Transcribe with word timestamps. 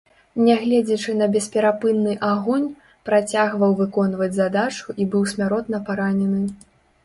Нягледзячы 0.45 1.11
на 1.19 1.27
бесперапынны 1.35 2.15
агонь, 2.31 2.65
працягваў 3.11 3.71
выконваць 3.85 4.33
задачу 4.41 4.99
і 5.01 5.11
быў 5.13 5.31
смяротна 5.37 5.87
паранены. 5.91 6.43